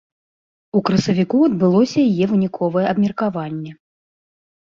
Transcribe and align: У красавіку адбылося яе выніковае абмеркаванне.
У 0.79 0.79
красавіку 0.87 1.41
адбылося 1.49 1.99
яе 2.09 2.25
выніковае 2.31 2.85
абмеркаванне. 2.93 3.71